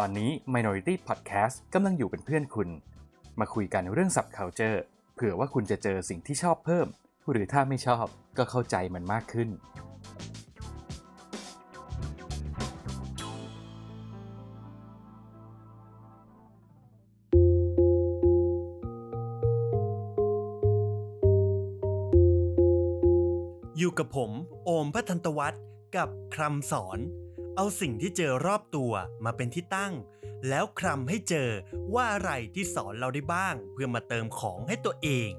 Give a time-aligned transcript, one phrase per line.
[0.00, 2.68] ตอนนี้ Minority Podcast กำลังอยู่เป็นเพื่อนคุณ
[3.40, 4.78] มาคุยกันเรื่อง subculture
[5.14, 6.86] เผื่อว่าคุณจะเจอสิ่งที่ชอบเพิ่ม
[7.30, 8.06] หรือถ้าไม่ชอบ
[8.38, 9.48] ก็เข้าใจมันมากขึ้น
[23.78, 24.30] อยู่กับผม
[24.64, 25.62] โอมพัทันตวัฒน์
[25.96, 27.00] กับคำสอน
[27.58, 28.92] เอาสิ่งที่เจอรอบตัว
[29.24, 29.94] มาเป็นที่ตั้ง
[30.48, 31.50] แล้วคลำให้เจอ
[31.94, 35.30] ว่าอะไรที่สอนเราได้บ้าง เพื่อมาเติมของให้ตัวเอง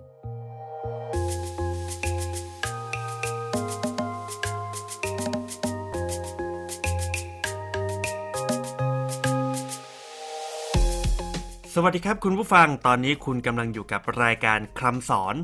[11.73, 15.35] สวัสดีครับคุณผู้ฟังตอนนี้คุณกำลังอยู่กับรายการคำสอน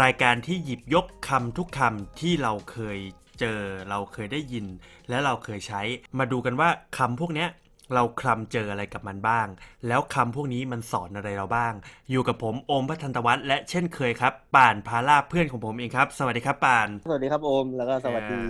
[0.00, 3.00] รายการที่หยิบยกคำทุกคำที่เราเคย
[3.40, 4.66] เจอเราเคยได้ยิน
[5.08, 5.82] และเราเคยใช้
[6.18, 6.68] มาดูกันว่า
[6.98, 7.48] คำพวกเนี้ย
[7.94, 9.46] เราคลำเจออะไรกับมันบ้าง
[9.88, 11.72] แล้วคำพวกนี้มันสอนอะไรเราบ้าง
[12.10, 18.40] อยู่กับผมโอมพัทันตวัฒน์และเช่นเคยครับป่านพาลาภเพื่อนของผมเองครับ สวัสดีครับป่าน สวัสดีครับโอม แล้วก็สวัสดี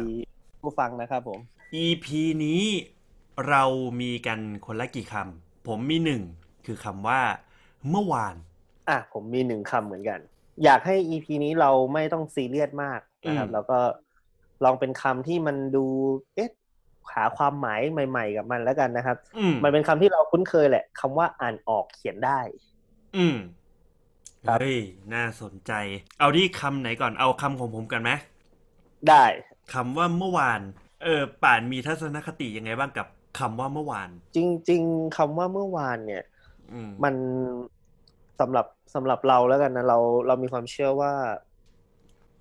[0.63, 1.39] ผู้ฟังนะครับผม
[1.85, 2.07] EP
[2.45, 2.63] นี้
[3.49, 3.63] เรา
[4.01, 6.23] มีกันคนละกี่คำผมมีหนึ่ง
[6.67, 7.21] คือคำว่า
[7.91, 8.35] เมื่อวาน
[8.89, 10.21] อะผมมีหนึ่งคำเหมือนกัน
[10.65, 13.79] อยากให้ EP นี้เราไม่ต้องซีเรียสมากนะครับอืมแล้วก็
[14.65, 15.85] ลองเป็นคำที่มันดู
[16.35, 16.51] เอ๊ะ
[17.15, 22.41] หาความหมายใหม่ ๆ กับมันแล้วกันนะครับอืมมันเป็นคำที่เราคุ้นเคยแหละคำว่าอ่านออกเขียนได้
[23.17, 23.37] อืม
[24.47, 24.79] ครับเฮ้ย
[25.15, 25.73] น่าสนใจ
[26.19, 28.11] เอาที่คำไหนก่อนเอาคำของผมกันไหม
[29.09, 29.25] ได้
[29.75, 30.61] คำว่าเมื่อวาน
[31.03, 33.07] เออ ป่านมีทัศนคติยังไงบ้างกับ
[33.39, 34.39] คำว่าเมื่อวาน จ
[34.71, 36.25] ริง ๆคำว่าเมื่อวานเนี่ย
[36.73, 37.15] อืมมัน
[38.41, 41.13] สำหรับสำหรับเราแล้วกันนะเราเรามีความเชื่อว่า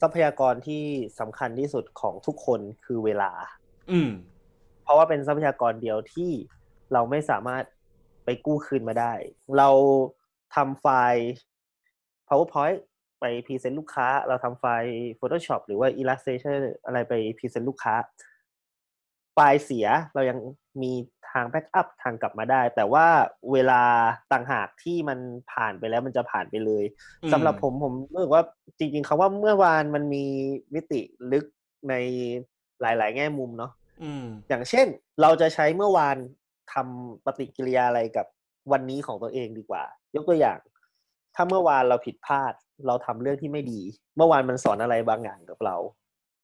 [0.02, 0.84] ทรัพยากรที่
[1.20, 3.32] สำคัญที่สุดของทุกคนคือเวลา
[3.92, 4.10] อืม
[4.84, 6.32] เพราะว่าเป็นทรัพยากรเดียวที่
[6.94, 7.64] เราไม่สามารถ
[8.26, 9.14] ไปกู้คืนมาได้
[9.58, 9.70] เรา
[10.56, 11.26] ทำไฟล์
[12.28, 12.80] PowerPoint
[13.20, 17.96] ไปพรีเซนต์ลูกค้า เราทำไฟล์ Photoshop หรือว่า Illustrator อะไรไป present ลูกค้า
[19.34, 20.38] ไฟล์เสียเรายัง
[20.82, 20.94] มี
[21.32, 23.08] ทาง backup ทางกลับมาได้ แต่ว่า
[23.52, 23.82] เวลา
[24.32, 25.20] ต่างหากที่มัน
[25.52, 26.84] ผ่านไปแล้วมันจะผ่านไปเลย
[27.24, 28.44] อืมสำหรับผมผมรู้สึกว่า
[28.78, 30.24] จริงๆคำว่าเมื่อวานมันมี
[30.74, 31.46] มิติลึก
[31.90, 31.94] ใน
[32.82, 33.72] หลาย ๆ แง่มุมเนาะ
[34.04, 34.88] อืมอย่างเช่น
[35.22, 36.18] เราจะใช้เมื่อวาน
[36.74, 38.26] ทำปฏิกิริยาอะไรกับ
[38.72, 39.84] วันนี้ของตัวเองดีกว่า
[40.16, 40.60] ยกตัวอย่าง
[41.36, 42.54] ถ้าเมื่อวานเราผิดพลาด
[42.88, 43.82] เราทำเรื่องที่ไม่ดี
[44.16, 45.76] เมื่อวานมันสอนอะไรบางอย่างกับเรา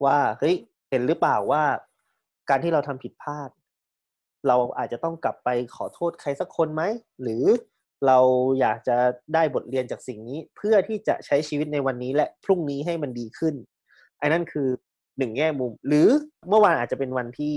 [0.06, 0.56] ว่าเฮ้ย
[0.90, 1.64] เห็นหรือเปล่าว่า
[2.50, 3.50] การที่เราทำผิดพลาด
[4.47, 6.84] เราอาจจะต้องกลับไปขอโทษใครสักคนไหม
[7.22, 7.44] หรือ
[8.08, 8.19] เรา
[8.59, 8.97] อยากจะ
[9.34, 13.56] ได้บทเรียนจากสิ่งนี้ เพื่อที่จะใช้ชีวิตในวันนี้และพรุ่งนี้ให้มันดีขึ้น
[14.22, 14.68] อันนั้นคือ
[15.18, 16.07] หนึ่งแง่มุม หรือ
[16.50, 17.53] เมื่อวานอาจจะเป็นวันที่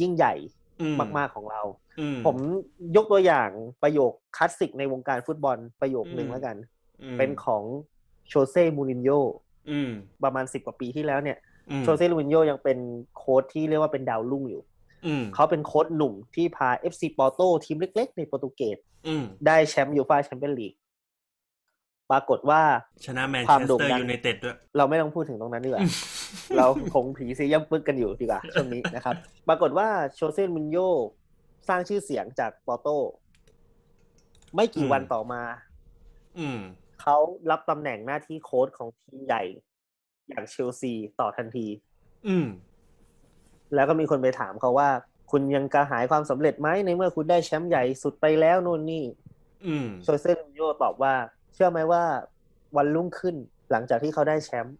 [0.00, 0.34] ยิ่งใหญ่
[0.80, 1.62] อืมมาก ๆของเรา
[2.00, 2.36] อืมผม
[2.96, 3.50] ยกตัวอย่าง
[3.82, 6.56] ประโยคคลาสสิกในวงการฟุตบอลประโยคหนึ่งอืมแล้วกัน
[7.02, 7.62] อืมเป็นของ
[8.28, 9.20] โชเซ่มูรินโญ่
[9.70, 9.90] อืม
[10.24, 11.38] ประมาณสิบกว่าปีที่แล้วเนี่ย
[11.70, 12.78] อืมโชเซ่มูรินโญ่ยังเป็น
[13.16, 14.69] โค้ชที่เรียกว่าเป็นดาวรุ่งอยู่อืม
[15.34, 20.74] เขาเป็นโค้ชหนุ่มที่พา FC ปอร์โตทีมเล็ก ๆ ในโปรตุเกสอืมได้แชมป์ยูฟ่าแชมเปี้ยนลีก
[22.10, 22.62] ปรากฏว่า
[23.06, 25.82] ชนะแมนเชสเตอร์ยูไนเต็ดด้วยความโด่งดัง เราไม่ต้องพูดถึงตรงนั้นดีกว่า
[26.56, 29.14] เราคงผีซีย่ำปึกกันอยู่ดีกว่าช่วงนี้นะครับ
[29.48, 30.90] ปรากฏว่าโชเซ่มูรินโญ่
[31.68, 32.88] สร้างชื่อเสียงจากปอร์โต
[34.54, 35.42] ไม่กี่อืมวันต่อมา
[36.38, 36.58] อืม
[37.00, 37.16] เขา
[37.50, 39.42] รับตำแหน่งหน้าที่โค้ชของทีมใหญ่
[40.28, 41.66] อย่างเชลซีต่อทันที
[42.28, 42.46] อืม
[43.74, 44.88] แล้วก็มีคนไปถามเขาว่า
[45.30, 49.04] คุณยังกระหายความสำเร็จไหมในเมื่อคุณได้แชมป์ใหญ่สุดไปแล้วนู่นนี่
[49.66, 51.14] อืมโชเซ่มูรินโญ่ตอบว่า
[51.54, 52.04] เชื่อไหมว่า
[52.76, 53.36] วันรุ่งขึ้น
[53.70, 54.76] หลังจากที่เขาได้แชมป์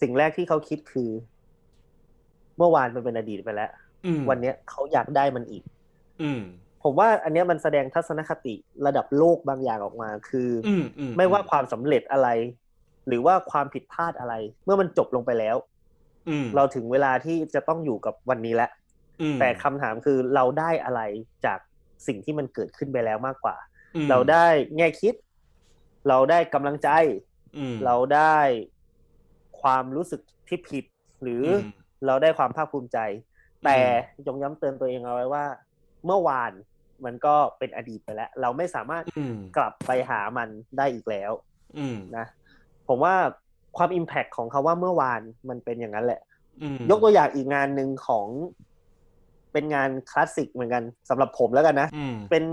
[0.00, 1.10] สิ่งแรกที่เขาคิดคือ
[2.58, 3.70] เมื่อวานมันเป็นอดีตไปแล้ว
[4.06, 5.62] อืมวันเนี้ยเขาอยากได้มันอีก
[6.22, 6.40] อืม
[6.82, 8.54] ผมว่าอันเนี้ยมันแสดงทัศนคติ
[8.86, 12.28] ระดับโลกบางอย่างออกมา คือออืมอืมไม่ว่าความสำเร็จอะไร
[13.08, 14.34] หรือว่าความผิดพลาดอะไร
[14.64, 15.73] เมื่อมันจบลงไปแล้วอืม
[16.56, 18.70] เราถึงเวลาที่จะต้องอยู่กับวันนี้แล้ว
[19.20, 21.00] อืมแต่คำถามคือเราได้อะไร
[21.46, 21.58] จาก
[22.06, 23.56] สิ่งที่มันเกิดขึ้นไปแล้วมากกว่า
[23.96, 25.14] อืมเราได้แง่คิด
[26.08, 26.88] เราได้กำลังใจ
[27.58, 28.36] อืมเราได้
[29.60, 30.84] ความรู้สึกที่ผิด
[31.22, 31.70] หรืออม
[32.06, 32.98] เราได้ความภาคภูมิใจ
[33.64, 33.78] แต่
[34.26, 35.44] ยงย้ำเตือนตัวเองเอาไว้ว่า
[36.06, 36.52] เมื่อวาน
[37.04, 40.48] มันก็เป็นอดีตไปแล้ว เราไม่สามารถอืมกลับไปหามัน
[40.78, 41.32] ได้อีกแล้ว
[41.78, 42.26] อืมนะ
[42.88, 43.14] ผมว่า
[43.76, 46.20] ความอิมแพคของคาว่าเมื่อวานมันเป็นอย่างนั้นแหละ
[46.62, 48.26] อืมยกตัวอย่างอีกงานหนึ่งของ
[49.52, 52.44] เป็นงานคลาสสิกเหมือนกันสำหรับผมแล้วกันนะอืมเป็น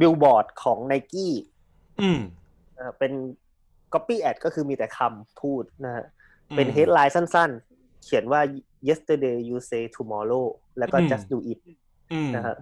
[0.00, 1.32] บิลบอร์ดของ n i กี้
[2.00, 2.20] อืม
[2.98, 3.12] เป็น
[3.92, 6.04] Copy Ad ก็คือมีแต่คำพูดนะฮะ
[6.50, 8.40] อืมเป็น headline สั้นๆ เขียนว่า
[8.88, 10.46] yesterday you say tomorrow
[10.78, 11.60] แล้วก็อืม just do it
[12.12, 12.56] อืมนะฮะ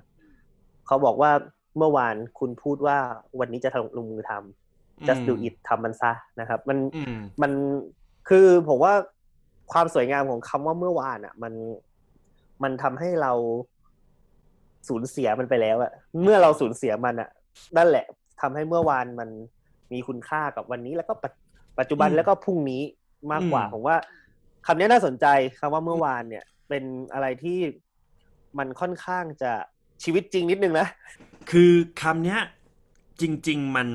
[0.87, 1.31] เขาบอกว่า
[1.77, 2.99] เมื่อวานคุณพูดว่า
[3.39, 4.60] วันนี้จะลงมือทำ
[5.07, 7.53] just do it ทำมันซะนะครับ มันอืมมัน
[8.29, 8.95] คือผมว่า
[9.73, 11.53] ความสวยงามของคำว่าเมื่อวานอะ มัน
[12.63, 13.33] มันทำให้เรา
[14.89, 15.93] สูญเสียมันไปแล้วอะ
[16.23, 17.29] เมื่อเราสูญเสียมันอะ
[17.77, 18.07] นั่นแหละ
[18.41, 19.29] ทำให้เมื่อวานมัน
[19.93, 21.33] มีคุณค่ากับวันนี้แล้วก็ปัจ
[21.79, 22.83] ปัจจุบันอืมแล้วก็พรุ่งนี้
[23.33, 23.97] มากกว่าอืมผมว่า
[24.67, 25.27] คำนี้น่าสนใจ
[25.59, 27.59] คำว่าเมื่อวานเนี่ย เป็นอะไรที่
[28.59, 29.53] มันค่อนข้างจะ
[30.03, 30.87] ชีวิตจริงนิดนึงนะ
[31.51, 32.41] คือคำเนี้ย
[33.21, 33.89] จริง ๆ มัน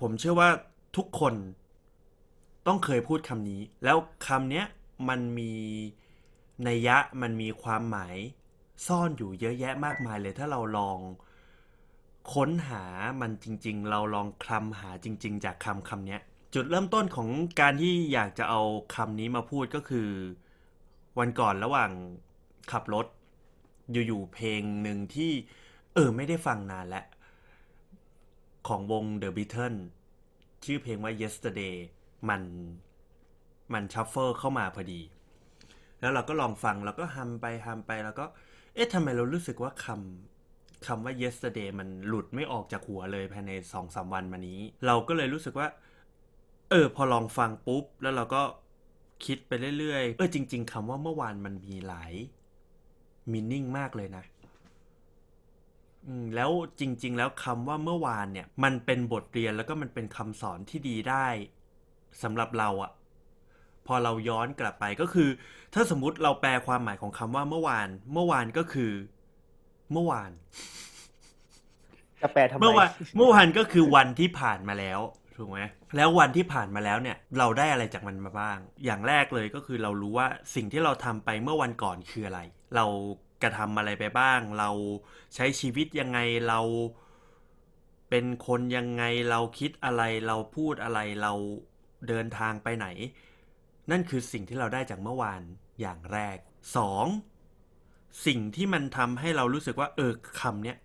[0.00, 0.50] ผมเชื่อว่า
[0.96, 1.34] ทุกคน
[2.66, 3.96] ต้องเคยพูดคำนี้ แล้ว
[4.26, 4.66] คำเนี้ย
[5.08, 5.52] มันมี
[6.66, 8.16] นัยยะมันมีความหมาย
[8.86, 10.98] ซ่อนอยู่เยอะแยะมากมายเลยถ้าเราลอง
[12.34, 12.84] ค้นหา
[13.20, 16.18] มันจริง ๆ เราลองคลำหาจริง ๆ จากคำคำนี้
[16.54, 17.28] จุดเริ่มต้นของ
[17.60, 18.60] การที่อยากจะเอา
[18.94, 20.08] คำนี้มาพูดก็คือ
[21.18, 21.90] วันก่อนระหว่าง
[22.72, 23.06] ขับรถ
[23.92, 25.30] อยู่ๆเพลงหนึ่งที่
[25.94, 27.04] เออไม่ได้ฟังนานแล้ว
[28.68, 29.78] ของวง The Beatles
[30.64, 31.76] ชื่อเพลงว่า Yesterday
[32.28, 32.42] มัน
[33.72, 35.00] มัน shuffle เข้ามาพอดี
[36.00, 38.24] แล้วเราก็ลองฟังแล้วก็ฮัมไปฮัมไปแล้วก็
[38.74, 45.68] เอ๊ะทำไมเรารู้สึกว่าคำคำว่า yesterday มันหลุดไม่ออกจากหัวเลยภายในสองสามวันมานี้ เราก็เลยรู้สึกว่า
[46.70, 48.42] เออ พอลองฟังปุ๊บ แล้วเราก็
[49.24, 52.12] คิดไปเรื่อยๆ เออจริง ๆคำว่าเมื่อวานมันมีหลาย
[53.32, 54.24] meaning มากเลยนะ
[56.34, 56.50] แล้ว
[56.80, 61.26] จริง ๆ แล้วคำว่าเมื่อวานเนี่ย มันเป็นบทเรียนแล้วก็มันเป็นคำสอนที่ดีได้
[62.22, 62.92] สำหรับเราอะ
[63.86, 65.28] พอเราย้อนกลับไปก็คือ
[65.74, 68.92] ถ้าสมมุติเราแปลความหมายของคำว่าเมื่อวาน เมื่อวานก็คือ
[69.92, 70.30] เมื่อวาน
[72.22, 75.00] จะแปลทำไมเมื่อวานเมื่อวานก็คือวันที่ผ่านมาแล้ว
[75.36, 75.60] ถูกไหม
[75.96, 82.40] แล้ววันที่ผ่านมาแล้วเนี่ย เราได้อะไรจากมันมาบ้าง อย่างแรกเลยก็คือเรารู้ว่าสิ่งที่เราทำไปเมื่อวันก่อนคืออะไร
[82.76, 82.86] เรา
[83.42, 84.70] กระทำอะไรไปบ้าง เรา
[85.34, 86.18] ใช้ชีวิตยังไง
[86.48, 86.60] เรา
[88.10, 91.32] เป็นคนยังไงเราคิดอะไรเราพูดอะไรเรา
[92.08, 92.86] เดินทางไปไหน
[93.90, 95.42] นั่นคือสิ่งที่เราได้จากเมื่อวาน
[95.80, 96.36] อย่างแรก
[96.76, 97.06] สอง
[98.26, 100.76] สิ่งที่มันทำให้เรารู้สึกว่าเออคำเนี้ย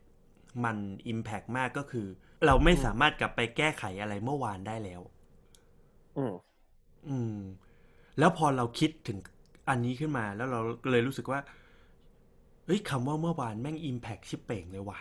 [0.63, 0.77] มัน
[1.07, 2.07] อิมแพกมากก็คือ
[2.45, 5.01] เราไม่สามารถกลับไปแก้ไขอะไรเมื่อวานได้แล้ว
[6.17, 6.33] อืม
[7.09, 7.37] อืม
[8.19, 9.17] แล้วพอเราคิดถึง
[9.69, 10.59] อันนี้ขึ้นมาแล้วเรา
[10.91, 11.39] เลยรู้สึกว่า
[12.65, 14.99] เฮ้ยคำว่าเมื่อวานแม่งอิมแพกชิบเป่งเลยว่ะ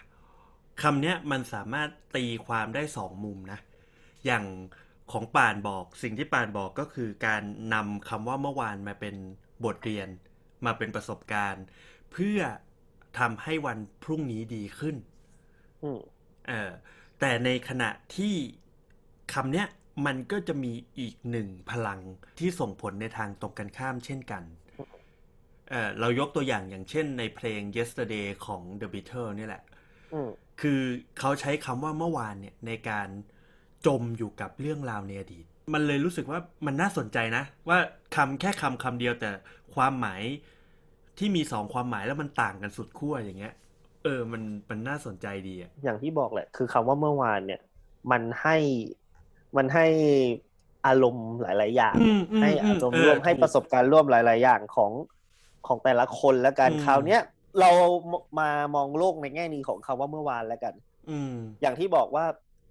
[0.83, 3.59] คำเนี้ยมันสามารถตีความได้สองมุมนะ
[4.27, 4.45] อย่าง
[5.13, 7.43] ของป่านบอกสิ่งที่ป่านบอกก็คือการ
[7.75, 9.17] นำคำว่าเมื่อวานมาเป็น
[9.65, 10.09] บทเรียน
[10.67, 11.65] มาเป็นประสบการณ์
[12.13, 12.41] เพื่อ
[13.19, 14.97] ทำให้วันพรุ่งนี้ดีขึ้น
[15.83, 16.01] อืม
[16.49, 16.71] เออ
[17.21, 18.35] แต่ในขณะที่
[19.33, 19.67] คำเนี้ย
[20.07, 22.01] มันก็จะมีอีกหนึ่งพลัง
[22.39, 24.43] ที่ส่งผลในทางตรงกันข้ามเช่นกัน
[25.73, 29.63] เออเรายกตัวอย่างอย่างเช่นในเพลง yesterday ของ The Beatles นี่แหละ
[30.13, 30.31] อืม
[30.61, 30.81] คือ
[31.19, 33.09] เขาใช้คำว่าเมื่อวานเนี่ยในการ
[33.87, 37.79] จมอยู่กับเรื่องราวในอดีต มันเลยรู้สึกว่ามันน่าสนใจนะ ว่า
[38.17, 39.31] คำแค่คำคำเดียวแต่
[39.75, 40.23] ความหมาย
[41.19, 43.55] ที่มีสองความหมายแล้วมันต่างกันสุดขั้วอย่างเงี้ย
[44.05, 47.61] เออ มันมันน่าสนใจดีอะอย่างที่บอกแหละ คือคำว่าเมื่อวานเนี่ย
[48.11, 48.57] มันให้
[49.57, 49.87] มันให้
[50.87, 54.91] อารมณ์หลาย ๆ อย่างอืมอืมให้อารมณ์เออร่วมให้ถูกประสบการณ์ร่วมหลาย ๆ อย่างของ
[55.67, 57.21] ของแต่ละคนแล้วกันอืมคราวเนี้ย
[57.61, 57.71] เรา
[58.41, 60.75] มามองโลกในแง่นี้ของคำว่าเมื่อวานแล้วกัน
[61.11, 62.25] อืมอย่างที่บอกว่า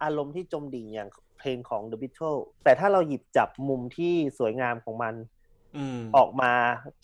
[0.04, 5.14] อารมณ์ที่จมดิ่งอย่างเพลงของ The Beatles แต่ถ้าเราหยิบจับมุมที่สวยงามของมัน
[5.78, 6.52] อืมออกมา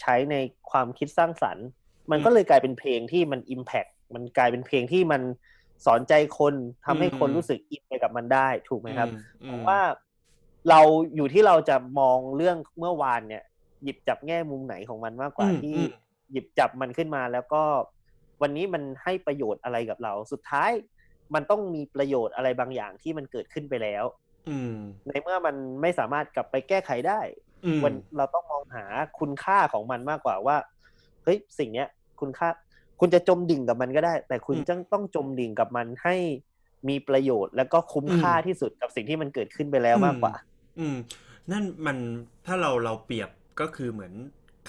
[0.02, 0.36] ใช้ใน
[0.72, 1.68] ความคิดสร้างสรรค์
[2.12, 5.22] มันอืมก็เลยกลายเป็นเพลงที่มัน Impact มันกลายเป็นเพลงที่มัน
[5.86, 6.54] สอนใจคน
[6.86, 9.10] ทำให้คนอืมรู้สึกอินไปกับมันได้ถูกไหมครับ
[9.44, 9.80] อืผมว่า
[10.70, 10.82] เรา
[11.16, 13.44] อยู่ที่เราจะมองเรื่องเมื่อวานเนี่ย
[13.88, 15.90] หยิบจับแง่มุมไหนของมันมากกว่าอืมที่อืม
[16.32, 17.64] หยิบจับมันขึ้นมาแล้วก็
[18.42, 20.72] วันนี้มันให้ประโยชน์อะไรกับเรา สุดท้าย
[21.34, 24.04] มันต้องมีประโยชน์อะไรบางอย่างที่มันเกิดขึ้นไปแล้ว
[24.50, 24.76] อืม
[25.08, 27.22] ในเมื่อมันไม่สามารถกลับไปแก้ไขได้
[27.66, 28.86] อืมวันเราต้องมองหา
[29.20, 30.58] คุณค่าของมันมากกว่าว่า
[31.24, 31.88] เฮ้ยสิ่งเนี้ย
[32.20, 32.50] คุณค่า
[33.00, 36.16] คุณจะจมดิ่งกับมันก็ได้ แต่คุณจะต้องจมดิ่งกับมันให้
[36.90, 40.34] มีประโยชน์ แล้วก็คุ้มค่าที่สุดกับสิ่งที่มันเกิดขึ้นไปแล้วมากกว่า
[40.80, 40.96] อืม
[41.52, 41.98] นั่นมัน
[42.46, 43.30] ถ้าเราเราเปรียบ
[43.60, 44.14] ก็คือเหมือน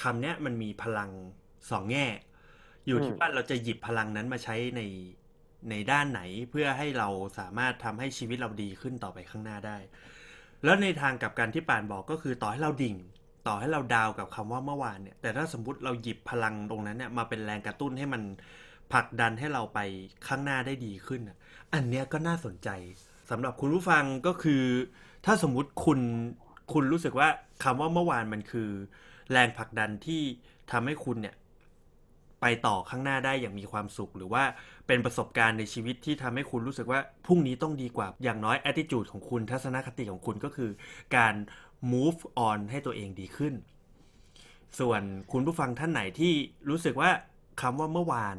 [0.02, 1.10] คำเนี้ยมันมีพลัง
[1.70, 2.06] สองแง่
[2.86, 4.82] อยู่ที่อืมว่าเราจะหยิบพลังนั้นมาใช้ใน
[5.70, 9.78] ในด้านไหนเพื่อให้เราสามารถทำให้ชีวิตเราดีขึ้นต่อไปข้างหน้าได้
[10.64, 12.96] แล้วในทางกลับการที่ป่านบอกก็คือต่อให้เราดิ่ง
[13.46, 18.22] ต่อให้เราดาวกับคำว่าเมื่อวานเนี่ย แต่ถ้าสมมติเราหยิบพลังตรงนั้นเนี่ยมาเป็นแรงกระตุ้นให้มัน
[18.92, 19.78] ผลักดันให้เราไป
[20.26, 21.38] ข้างหน้าได้ดีขึ้นอะ
[21.74, 22.68] อันเนี้ยก็น่าสนใจ
[23.30, 24.62] สำหรับคุณผู้ฟังก็คือ
[25.26, 26.00] ถ้าสมมุติคุณ
[26.72, 27.28] คุณรู้สึกว่า
[27.64, 28.70] คำว่าเมื่อวานมันคือ
[29.32, 30.22] แรงผลักดันที่
[30.70, 31.34] ทำให้คุณเนี่ย
[32.40, 34.44] ไปต่อข้างหน้าได้อย่างมีความสุข หรือว่า
[34.86, 40.70] เป็นประสบการณ์ในชีวิตที่ทำให้คุณรู้สึกว่าพรุ่งนี้ต้องดีกว่าอย่างน้อย attitude ของคุณทัศนคติของคุณก็คือ
[41.16, 41.34] การ
[41.92, 43.54] move on ให้ตัวเองดีขึ้น
[44.80, 46.32] ส่วนคุณผู้ฟังท่านไหนที่
[46.68, 47.10] รู้สึกว่า
[47.60, 48.36] คำว่าเมื่อวาน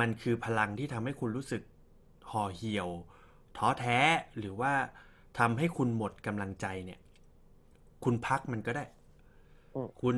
[0.00, 1.62] มันคือพลังที่ทำให้คุณรู้สึก
[2.30, 2.88] ห่อเหี่ยว
[3.56, 3.98] ท้อแท้
[4.38, 4.72] หรือว่า
[5.38, 6.98] ทำให้คุณหมดกำลังใจเนี่ย
[8.06, 8.84] คุณพักมันก็ได้
[9.74, 10.16] อืมคุณ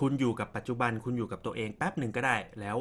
[0.00, 2.78] คุณอยู่กับปัจจุบัน คุณอยู่กับตัวเองแป๊บหนึ่งก็ได้ แล้ว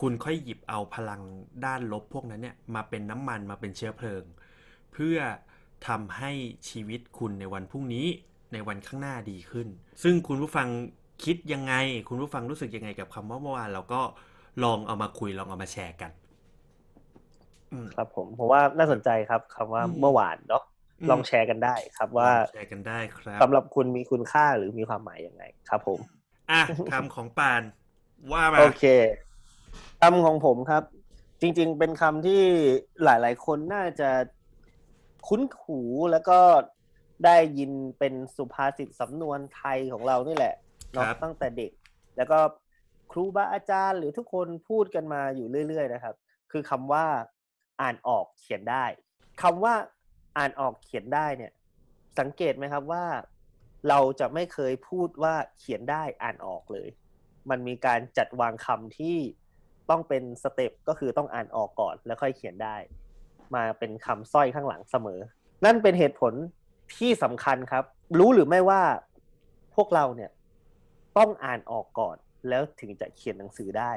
[0.00, 1.22] คุณค่อยหยิบเอาพลัง
[1.64, 4.24] ด้านลบพวกนั้นเนี่ยมาเป็นน้ำมันมาเป็นเชื้อเพลิง
[4.92, 5.18] เพื่อ
[5.86, 6.32] ทำให้
[6.68, 8.06] ชีวิตคุณในวันพรุ่งนี้
[8.52, 9.68] ในวันข้างหน้าดีขึ้น
[10.02, 10.68] ซึ่งคุณผู้ฟัง
[11.24, 11.74] คิดยังไง
[12.08, 14.00] คุณผู้ฟังรู้สึกยังไงกับคำว่าเมื่อวานเราก็
[14.64, 16.10] ลองเอามาคุยลองเอามาแชร์กัน
[17.70, 20.66] อืมครับผมผมว่าน่าสนใจครับคำว่าอืมเมื่อวานเนาะอืม
[21.10, 26.00] ลองแชร์กันได้ครับว่าแชร์กันได้ครับสำหรับคุณมีคุณค่าหรือมีความหมายยังไงครับผม
[26.50, 26.62] อะ
[26.92, 27.62] คำของปาน
[28.32, 28.84] ว่ามาโอเค
[30.00, 30.82] คำของผมครับ
[31.40, 32.42] จริง ๆ เป็นคำที่
[33.04, 34.10] หลาย ๆ คนน่าจะ
[35.28, 35.80] คุ้นหู
[36.12, 36.38] แล้วก็
[37.24, 40.54] ได้ยินเป็นสุภาษิตสำนวนไทยของเรานี่แหละ
[40.92, 41.72] เนาะครับตั้งแต่เด็ก
[42.16, 42.38] แล้วก็
[43.12, 46.14] ครูบาอาจารย์หรือทุกคนพูดกันมาอยู่เรื่อย ๆ นะครับ
[46.52, 47.06] คือคำว่า
[47.80, 48.84] อ่านออกเขียนได้
[49.42, 49.74] คำว่า
[50.36, 51.52] อ่านออกเขียนได้เนี่ย
[52.18, 53.04] สังเกตไหมครับว่า
[53.88, 56.88] เราจะไม่เคยพูดว่าเขียนได้อ่านออกเลย
[57.50, 59.16] มันมีการจัดวางคำที่
[59.90, 62.76] ต้องเป็นสเต็ปก็คือต้องอ่านออกก่อนแล้วค่อยเขียนได้
[63.54, 65.20] มาเป็นคำสร้อยข้างหลังเสมอ
[65.64, 66.32] นั่นเป็นเหตุผล
[66.96, 67.84] ที่สำคัญครับ
[68.18, 68.82] รู้หรือไม่ว่า
[69.74, 70.30] พวกเราเนี่ย
[71.18, 72.16] ต้องอ่านออกก่อน
[72.48, 73.92] แล้วถึงจะเขียนหนังสือได้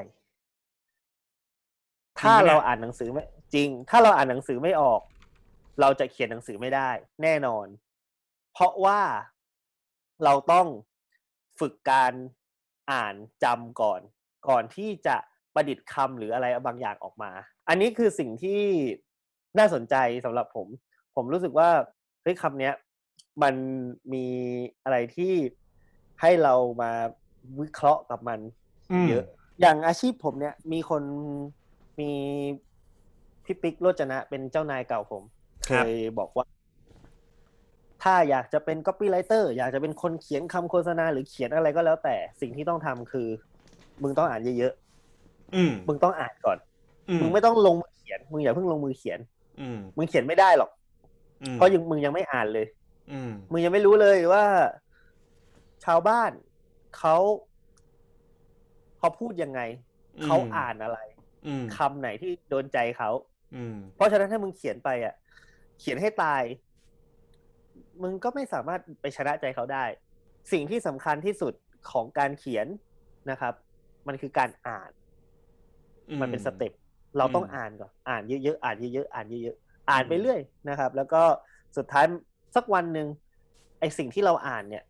[2.20, 3.24] ถ้าเราอ่านหนังสือไม่
[3.54, 5.00] จริง ถ้าเราอ่านหนังสือไม่ออก
[5.80, 6.90] เราจะเขียนหนังสือไม่ได้
[7.22, 7.66] แน่นอน
[8.52, 9.00] เพราะว่า
[10.24, 10.66] เราต้อง
[11.60, 12.12] ฝึกการ
[12.92, 13.14] อ่าน
[13.44, 14.00] จำก่อน
[14.48, 15.16] ก่อนที่จะ
[15.54, 17.30] ประดิษฐ์คำหรืออะไรบางอย่างออกมา
[17.68, 18.62] อันนี้คือสิ่งที่
[19.58, 20.66] น่าสนใจสำหรับผม
[21.16, 21.68] ผมรู้สึกว่า
[22.22, 22.74] เฮ้ยคำเนี้ย
[23.42, 23.54] มัน
[24.12, 24.26] มี
[24.84, 25.34] อะไรที่
[26.20, 26.90] ให้เรามา
[27.60, 28.40] วิเคราะห์กับมัน
[29.02, 29.24] มเยอะ
[29.60, 31.02] อย่างอาชีพผมเนี่ย มีคน
[32.00, 32.10] มี
[33.44, 36.46] พี่ปิ๊กโรจนะเป็นเจ้านายเก่าผมค เครับยบอกว่า
[38.02, 43.28] ถ้าอยากจะเป็น copywriter อยากจะเป็นคนเขียนคำโฆษณาหรือเขียนอะไรก็แล้วแต่สิ่งที่ต้องทำคือ
[44.02, 44.72] มึงต้องอ่านเยอะ
[45.54, 46.58] อืมๆมึงต้องอ่านก่อน
[47.08, 49.18] อืมึงไม่ต้องลงมือเขียน มึงอย่าเพิ่งลงมือเขียน
[49.60, 50.70] อืมมึงเขียนไม่ได้หรอก
[51.42, 52.66] อืมเพราะยังมึงยังไม่อ่านเลย
[53.10, 54.44] อืมมึงยังไม่รู้เลยว่า
[55.84, 56.30] ชาวบ้าน
[56.98, 57.16] เขา
[58.98, 59.60] เขาพูดยังไง
[60.24, 60.98] เขาอ่านอะไร
[61.46, 63.10] อืมคำไหนที่โดนใจเขา
[63.56, 65.14] อืมเพราะฉะนั้นถ้ามึงเขียนไปอะ
[65.82, 66.42] เขียนให้ตาย
[68.02, 69.84] มึงก็ไม่สามารถไปชนะใจเขาได้
[70.52, 71.52] สิ่งที่สำคัญที่สุด
[71.90, 72.66] ของการเขียน
[73.30, 73.54] นะครับ
[74.06, 74.90] มันคือการอ่าน
[76.20, 76.72] มันเป็นสเต็ป
[77.18, 81.22] เราต้องอืมอ่านก่อนอ่านเยอะๆอ่านเยอะๆอ่านเยอะๆอ่านไปเรื่อยนะครับ แล้วก็
[81.76, 82.04] สุดท้าย
[82.56, 83.08] สักวันหนึ่ง
[83.80, 84.84] ไอสิ่งที่เราอ่านเนี่ย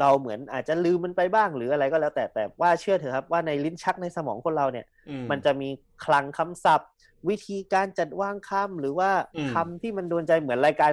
[0.00, 5.68] เราเหมือนอาจจะลืมมันไปบ้างหรืออะไรก็แล้ว แต่แต่ว่าเชื่อเถอะครับว่าในลิ้นชักในสมองคนเราเนี่ยอืมันจะมี
[6.04, 6.90] คลังคำศัพท์
[7.28, 10.92] วิธีการจัดวางคำหรือว่าอืมคำที่มันโดนใจเหมือนรายการ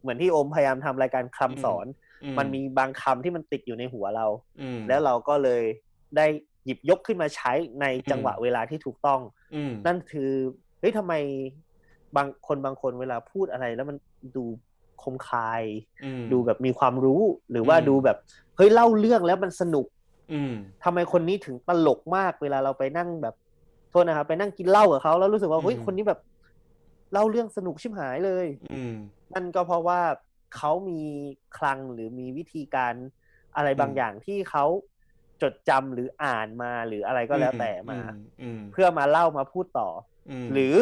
[0.00, 1.86] เหมือนที่โอมพยายามทำรายการคำสอน
[2.24, 4.26] อืมันมีบางคำที่มันติดอยู่ในหัวเรา
[4.60, 5.62] อืมแล้วเราก็เลย
[6.16, 6.26] ได้
[6.64, 9.20] หยิบยกขึ้นมาใช้ในจังหวะอืมเวลาที่ถูกต้อง
[9.54, 10.30] อืมนั่นคือ
[10.80, 11.14] เฮ้ยทำไม
[12.16, 13.96] บางคนบางคนเวลาพูดอะไรแล้วมัน
[14.36, 14.44] ดู
[15.04, 15.62] คมคาย
[16.04, 18.16] อืมดูแบบมีความรู้ หรือว่าอืมดูแบบ
[18.56, 19.86] เฮ้ยเล่าเรื่องแล้วมันสนุก
[20.32, 20.54] อืม
[20.84, 23.34] ทำไมคนนี้ถึงตลกมากเวลาเราไปนั่งแบบ
[23.90, 26.20] โทษนะครับไปนั่งกินเหล้ากับเขาแล้วรู้สึกว่าเฮ้ยอืมคนนี้แบบ
[27.12, 28.94] เล่าเรื่องสนุกชิบหายเลย อืม
[29.34, 30.00] นั่นก็เพราะว่า
[30.56, 31.02] เขามี
[31.56, 32.94] คลังหรือมีวิธีการ
[33.56, 34.64] อะไรบางอืมอย่างที่เขา
[35.42, 37.98] จดจำหรืออ่านมาหรืออะไรก็แล้วแต่มา
[38.42, 39.88] อืมเพื่อมาเล่ามาพูดต่อ
[40.28, 40.74] มอหรือ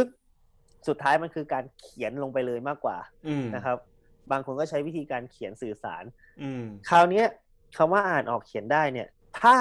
[0.88, 3.78] สุดท้ายมันคือการเขียนลงไปเลยมากกว่าอืมนะครับ
[4.30, 6.04] บางคนก็ใช้วิธีการเขียนสื่อสาร
[6.42, 7.26] อืมคราวเนี้ย
[7.76, 9.08] คำว่าอ่านออกเขียนได้เนี่ย
[9.40, 9.54] ถ้า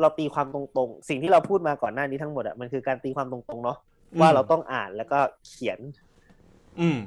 [0.00, 3.78] เราตีความตรงๆ สิ่งที่เราพูดมาก่อนหน้านี้ทั้งหมดอะมันคือการตีความตรงๆเนาะ
[4.20, 5.18] ว่าเราต้องอ่านแล้วก็
[5.48, 5.78] เขียน
[6.80, 6.98] อืม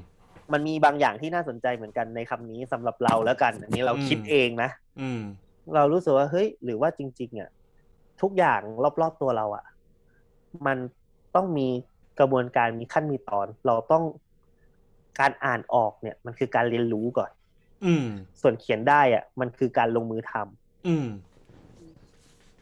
[0.54, 4.70] มันมีบางอย่างที่น่าสนใจเหมือนกันในคำนี้สำหรับเราแล้วกัน อันนี้เราอืมคิดเองนะ
[5.02, 5.22] อืม
[5.76, 7.50] เรารู้สึกว่าเฮ้ย หรือว่าจริง ๆอะ
[8.22, 8.62] ทุกอย่าง
[9.02, 9.66] รอบๆตัวเราอะ
[10.66, 10.78] มัน
[11.36, 11.68] ต้องมี
[12.20, 14.04] กระบวนการมีขั้นมีตอน เราต้อง
[15.20, 17.32] การอ่านออกเนี่ยมันคือการเรียนรู้ก่อน
[17.86, 18.08] อืม
[18.42, 21.08] ส่วนเขียนได้อะมันคือการลงมือทำอืม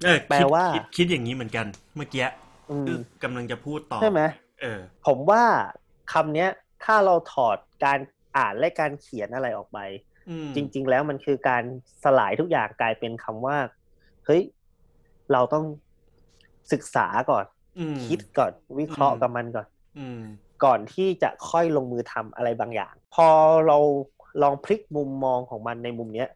[0.03, 2.25] เออแปลคิดว่าคิดคิดอย่างนี้เหมือนกัน เมื่อกี้
[2.71, 4.21] อืมคือกำลังจะพูดต่อใช่ไหม
[4.61, 5.43] เออ ผมว่า
[6.13, 6.49] คำเนี้ย
[6.83, 7.99] ถ้าเราถอดการ
[8.37, 9.79] อ่านและการเขียนอะไรออกไป
[10.29, 11.63] อืมจริง ๆ แล้วมันคือการ
[12.03, 13.57] สลายทุกอย่างกลายเป็นคำว่า
[14.25, 14.41] เฮ้ย
[15.31, 15.65] เราต้อง
[16.71, 17.45] ศึกษาก่อน
[17.79, 19.67] อืมคิดก่อน วิเคราะห์อืมกับมันก่อน
[19.99, 20.21] อืม
[20.63, 23.27] ก่อนที่จะค่อยลงมือทำอะไรบางอย่าง พอ
[23.67, 23.77] เรา
[24.41, 26.29] ลองพลิกมุมมองของมันในมุมเนี้ย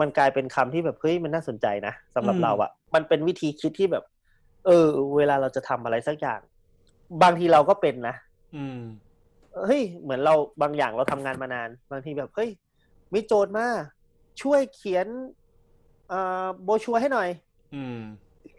[0.00, 4.04] มันกลายเป็นคำที่แบบเฮ้ยมันน่าสนใจนะสำหรับอืมเราอะมันเป็นวิธีคิดที่แบบ
[4.66, 4.86] เออ
[5.16, 6.40] เวลาเราจะทำอะไรสักอย่าง
[7.22, 8.14] บางทีเราก็เป็นนะ
[8.56, 8.80] อืม
[9.64, 12.50] เฮ้ยเหมือนเราบางอย่างเราทำงานมานาน บางทีแบบเฮ้ย
[13.12, 13.66] มีโจทย์มา
[14.42, 15.06] ช่วยเขียน
[16.08, 17.28] เอ่อโบชัวให้หน่อย
[17.74, 17.98] อืม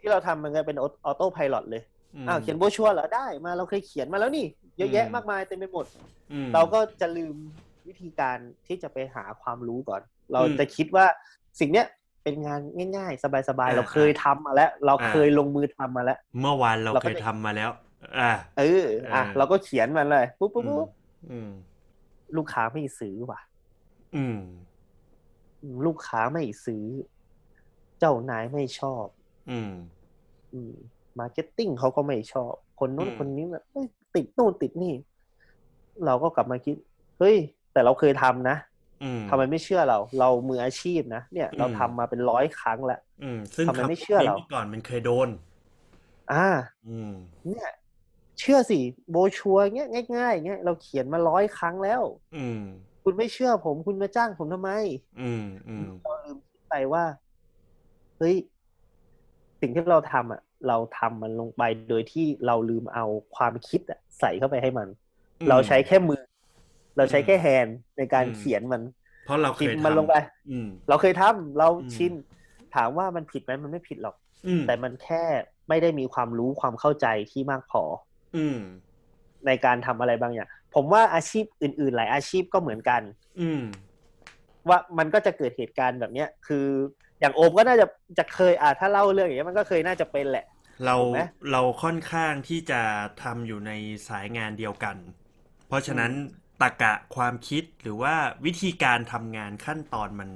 [0.04, 1.91] ี่เราทำมันก็เป็นออโต้พายロเลยม
[2.28, 4.46] อ้าวเขียนโบชัวเหรอได้มาเราเคยเขียนมาแล้วนี่
[4.78, 5.86] เยอะแยะอืมมากมายเต็มไปหมด
[6.32, 7.36] อืมเราก็จะลืม
[7.88, 10.02] วิธีการที่จะไปหาความรู้ก่อน
[10.32, 11.06] เราอืมจะคิดว่า
[11.60, 11.86] สิ่งเนี้ย
[12.22, 12.60] เป็นงาน
[12.96, 17.70] ง่ายๆ สบายๆอ่าเราเคยทำมาแล้ว เราอ่าเคยลงมือทำมาแล้ว เมื่อวานเราเราก็จะเคยทำมาแล้ว
[18.18, 20.88] อ่าเอออะเออเราก็เขียนมันเลยปุ๊บปุ๊บปุ๊บ
[21.30, 21.50] อืม
[22.36, 23.40] ลูกค้าไม่ซื้อว่ะ
[24.16, 24.38] อืม
[25.86, 26.84] ลูกค้าไม่ซื้อ
[27.98, 29.06] เจ้านายไม่ชอบ
[29.50, 29.72] อืม
[30.54, 30.74] อืม
[31.20, 34.94] marketing เขาก็ไม่ชอบ คนนู้นอืมคนนี้แบบเอ้ยติดนู่นติดนี่
[36.06, 36.76] เราก็กลับมาคิด
[37.18, 37.36] เฮ้ย
[37.72, 38.56] แต่เราเคยทำนะ
[39.02, 45.28] อืมทำไมไม่เชื่อเรา เรามืออาชีพนะเนี่ย เราอืมทำมาเป็นร้อยครั้งแล้วอืมซึ่งทำไมไม่คำเชื่อเรานี้ก่อนมันเคยโดน
[46.32, 46.46] อ่า
[46.88, 47.12] อืม
[47.48, 47.68] เนี่ย
[48.40, 48.78] เชื่อสิ
[49.10, 52.02] โบชัวร์เงี้ยง่ายๆเงี้ยเราเขียนมาร้อยครั้งแล้ว
[52.36, 52.60] อืม
[53.02, 54.70] คุณไม่เชื่อผม คุณมาจ้างผมทำไม
[55.20, 57.04] อืมอืมเราลืมคิดไปว่า
[58.18, 58.36] เฮ้ย
[59.60, 63.04] สิ่งที่เราทำอะ เราทำมันลงไปโดยที่เราลืมเอา
[63.36, 64.88] ความคิดอะใส่เข้าไปให้มัน
[65.40, 66.20] อืมเราใช้แค่มือ
[66.96, 68.82] เราใช้อืมแค่แฮนด์ในการอืมเขียนมัน
[69.22, 70.14] เพราะเราเคพิมยพ์ทำมันลงไป
[70.50, 72.12] อืมเราเคยทำเราอืมชิน
[72.74, 74.16] ถามว่ามันผิดไหมมันไม่ผิดหรอก
[74.46, 75.24] อืมแต่มันแค่
[75.68, 77.82] ไม่ได้มีความรู้ความเข้าใจที่มากพอ
[78.34, 78.58] อืม
[79.46, 83.02] ในการทำอะไรบางอย่าง ผมว่าอาชีพอื่น ๆ หลายอาชีพก็เหมือนกัน
[83.38, 83.62] อืม
[84.68, 86.66] ว่ามันก็จะเกิดเหตุการณ์แบบเนี้ย คือ
[87.20, 87.86] อย่างโอมก็น่าจะ
[88.18, 90.44] จะเคยอ่าถ้าเล่าเรื่องอย่างเงี้ยมันก็เคยน่าจะเป็นแหละ
[90.84, 91.18] เราถูกไหม
[91.50, 92.82] เราค่อนข้างที่จะ
[93.22, 93.72] ทำอยู่ใน
[94.08, 94.96] สายงานเดียวกัน
[95.68, 96.12] เพราะฉะนั้น
[96.62, 100.30] ตรกะความคิดหรือว่าวิธีการทำงานขั้นตอนมัน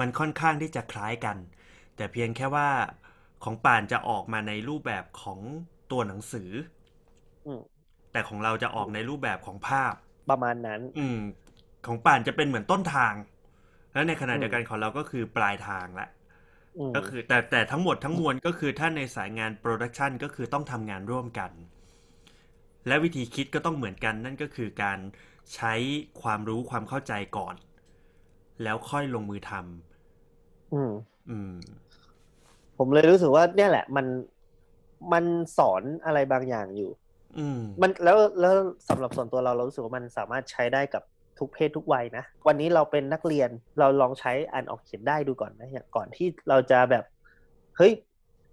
[0.00, 1.36] มันค่อนข้างที่จะคล้ายกัน
[1.96, 2.70] แต่เพียงแค่ว่า
[3.44, 5.40] ของป่านจะออกมาในรูปแบบของ
[5.90, 6.50] ตัวหนังสือ
[7.46, 9.94] อืมแต่ของเราจะออกในรูปแบบของภาพ
[10.28, 11.18] ประมาณนั้น อืม
[11.86, 13.14] ของป่านจะเป็นเหมือนต้นทาง
[13.92, 16.21] แล้วในขณะอืมเดียวกันของเราก็คือปลายทางละอืม
[16.94, 21.50] ก็คือแต่แต่ทั้งหมดทั้งมวลก็คือถ้าในสายงานโปรดักชันก็คือต้องทำงานร่วมกัน
[22.86, 24.98] และวิธีคิดก็ต้องเหมือนกัน นั่นก็คือการ
[25.54, 25.74] ใช้
[26.22, 27.54] ความรู้ความเข้าใจก่อน
[28.62, 29.52] แล้วค่อยลงมือท
[30.72, 31.52] อืมำอืม
[32.78, 34.06] ผมเลยรู้สึกว่าเนี่ยแหละ มัน
[35.12, 35.24] มัน
[35.56, 36.90] สอนอะไรบางอย่างอยู่
[37.36, 38.54] อืม มันแล้วแล้ว
[38.88, 41.02] สำหรับส่วนตัวเราเรารู้สึกว่ามันสามารถใช้ได้กับ
[41.42, 47.04] ทุกเพศทุกวัยนะ วันนี้เราเป็นนักเรียนเราลองใช้อ่านออกเขียนได้ดูก่อนนะอย่างก่อนที่เราจะแบบ
[47.76, 47.92] เฮ้ย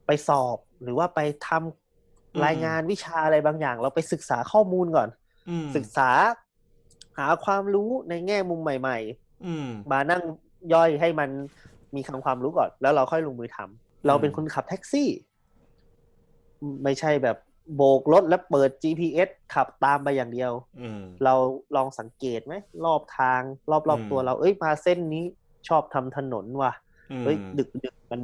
[0.08, 1.62] ไปสอบหรือว่าไปทำอื
[2.39, 5.10] มรายงานวิชาอะไรบางอย่าง เราไปศึกษาข้อมูลก่อน
[5.49, 6.10] อืมศึกษา
[7.17, 8.97] หาความรู้ในแง่มุมใหม่
[9.45, 10.23] อืมๆมานั่ง
[10.73, 11.30] ย่อยให้มัน
[11.95, 15.10] มีคำความรู้ก่อน แล้วเราค่อยลงมือทำเราเป็นคนขับแท็กซี่
[16.84, 17.38] ไม่ใช่แบบ
[17.76, 20.52] โบกรถแล้วเปิด GPS ขับตามไปอย่างเดียว
[20.82, 21.34] อืมเรา
[21.76, 22.54] ลองสังเกตไหม
[22.86, 25.24] รอบทางรอบอืมๆตัวเรา เอ้ยมาเส้นนี้
[25.68, 26.72] ชอบทำถนนว่ะ
[27.12, 28.22] อืมเฮ้ยดึกดึกมัน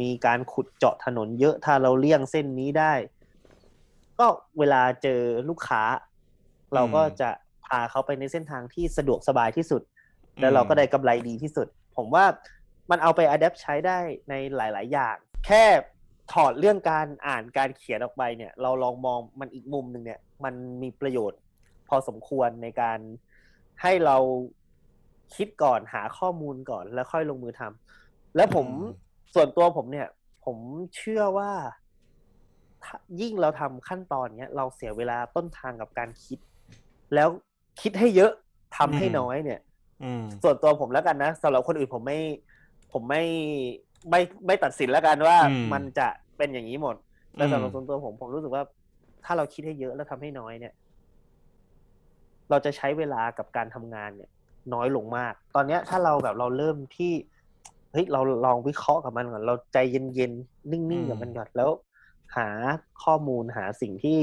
[0.00, 2.92] มีการขุดเจาะถนนเยอะถ้าเราเลี่ยงเส้นนี้ได้
[4.20, 4.26] ก็
[4.58, 5.82] เวลาเจอลูกค้า
[6.74, 7.30] เราก็จะ
[7.66, 9.82] พาเขาไปในเส้นทางที่สะดวกสบายที่สุด
[10.40, 12.24] แล้วเราก็ได้กำไรดีที่สุด ผมว่า
[12.90, 15.64] มันเอาไปอัดแอปใช้ได้ในหลาย ๆ อย่าง แค่
[16.32, 21.40] ถอดเรื่องการอ่านการเขียนออกไปเนี่ย เราลองมองมันอีกมุมหนึ่งเนี่ย มันมีประโยชน์
[21.88, 22.98] พอสมควรในการ
[23.82, 24.16] ให้เรา
[25.36, 28.84] คิดก่อนหาข้อมูลก่อนแล้วค่อยลงมือทำแล้วผมอืม
[29.34, 30.08] ส่วนตัวผมเนี่ย
[30.44, 30.56] ผม
[30.96, 31.50] เชื่อว่า
[32.84, 36.38] ถ้ายิ่งเราทำขั้นตอนเนี้ย เราเสียเวลาต้นทางกับการคิด
[37.14, 37.28] แล้ว
[37.80, 38.32] คิดให้เยอะ
[38.76, 39.60] ทำให้น้อยเนี่ย
[40.02, 42.18] อืมส่วนตัวผมแล้วกันนะสำหรับคนอื่นผมไม่
[42.92, 43.22] ผมไม่
[44.08, 46.96] ไม่ไม่ตัดสินแล้วกันว่าอืมมันจะเป็นอย่างนี้หมด
[47.36, 48.62] แต่สำหรับอืมส่วนตัวผมผมรู้สึกว่า
[49.24, 50.74] ถ้าเราคิดให้เยอะแล้วทำให้น้อยเนี่ย
[52.50, 54.30] เราจะใช้เวลากับการทำงานเนี่ย
[54.74, 57.12] น้อยลงมาก ตอนเนี้ย ถ้าเราแบบเราเริ่มที่
[57.92, 61.70] เฮ้ยเราลองวิเคราะห์กับมันก่อนเราใจเย็นๆนิ่งๆกับมันก่อนแล้ว
[62.36, 62.48] หา
[63.02, 64.20] ข้อมูลหาสิ่งที่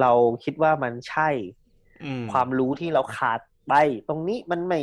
[0.00, 0.12] เรา
[0.44, 1.28] คิดว่ามันใช่
[2.04, 3.74] อืมความรู้ที่เราขาดไป
[4.08, 4.80] ตรงนี้มันไม่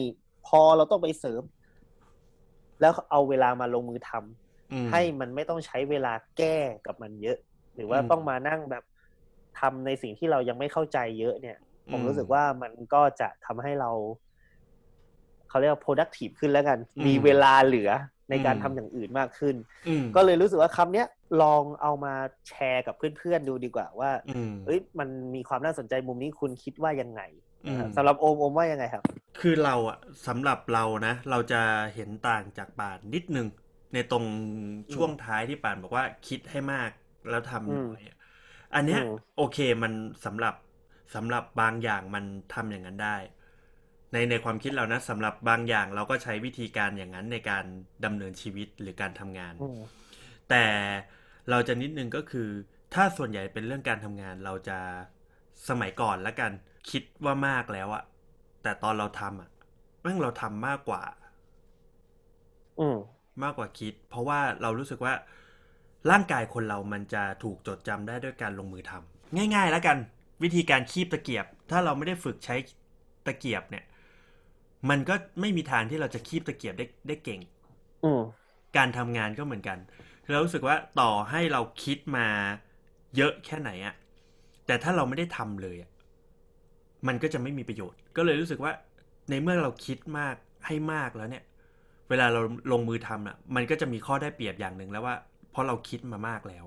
[0.48, 1.42] พอเราต้องไปเสริม
[2.82, 7.38] แล้วเอาเวลามาลงมือทำอืมให้มันไม่ต้องใช้เวลาแก้กับมันเยอะ
[7.76, 8.84] หรือว่าอืมต้องมานั่งแบบ
[9.60, 11.58] ทำในสิ่งที่เรายังไม่เข้าใจเยอะเนี่ย
[11.92, 13.92] ผมอืมรู้สึกว่ามันก็จะทำให้เรา
[15.50, 17.90] เขาเรียกว่า productive ขึ้นแล้วกัน มีเวลาเหลือ
[18.30, 19.56] ในการอืมทำอย่างอื่นมากขึ้น
[19.88, 21.08] อืมก็เลยรู้สึกว่าคำเนี้ย
[21.42, 22.14] ลองเอามา
[22.48, 27.51] แชร์กับเพื่อนๆดูดีกว่าว่าอืมเอ้ยมันมีความน่าสนใจมุมนี้คุณคิดว่ายังไงอืม
[27.96, 29.04] สำหรับโอมโอมว่ายังไงครับ
[29.40, 29.98] คือเราอะ
[30.28, 31.62] สำหรับเรานะ เราจะ
[31.96, 33.48] เห็นต่างจากป่านนิดนึง
[33.94, 34.26] ในตรง
[34.94, 36.90] ช่วงท้ายที่ป่านบอกว่าคิดให้มาก
[37.30, 38.18] แล้วทำหน่อยอะ
[38.76, 39.94] อันเนี้ยอืมโอเคมัน
[40.26, 40.56] สำหรับ
[41.16, 43.18] สำหรับบางอย่างมันทำอย่างนั้นได้
[44.12, 47.66] ในในความคิดเรานะสำหรับบางอย่างเราก็ใช้วิธีการอย่างนั้นในการ
[48.06, 50.02] ดำเนินชีวิตหรือการทำงานอืม
[50.50, 50.66] แต่
[51.50, 52.50] เราจะนิดนึงก็คือ
[52.94, 54.80] ถ้าส่วนใหญ่เป็นเรื่องการทำงานเราจะ
[55.70, 56.52] สมัยก่อนแล้วกัน
[56.90, 58.04] คิดว่ามากแล้วอะ
[58.64, 59.50] แต่ตอนเราทำอะ
[60.02, 61.04] แม่งเราทำมากกว่า
[62.80, 62.98] อืม
[63.44, 65.14] มากกว่าคิด เพราะว่าเรารู้สึกว่า
[66.12, 69.98] ร่างกายคนเรามันจะถูกจดจำได้ด้วยการลงมือทำง่าย ๆ แล้วกัน
[70.44, 72.56] วิธีการคีบตะเกียบ ถ้าเราไม่ได้ฝึกใช้
[73.26, 73.86] ตะเกียบเนี่ย
[74.90, 77.40] มันก็ไม่มีทางที่เราจะคีบตะเกียบได้ได้เก่ง
[78.04, 78.22] อืม
[78.78, 79.78] การทำงานก็เหมือนกัน
[80.30, 82.28] เรารู้สึกว่าต่อให้เราคิดมา
[83.16, 83.96] เยอะแค่ไหนอะ
[84.72, 85.92] แต่ถ้าเราไม่ได้ทำเลยอะ
[87.08, 88.74] มันก็จะไม่มีประโยชน์ ก็เลยรู้สึกว่า
[89.30, 91.44] ในเมื่อเราคิดมากให้มากแล้วเนี่ย
[92.10, 95.16] เวลาเราลงมือทำอะมันก็จะมีข้อได้เปรียบอย่างหนึ่งแล้วว่า
[95.52, 96.66] เพราะเราคิดมามากแล้ว